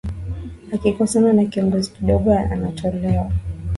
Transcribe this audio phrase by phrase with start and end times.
[0.73, 3.31] akikosana na kiongozi kidogo anatolewa